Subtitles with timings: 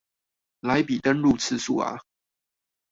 [0.61, 1.99] 來比登入次數啊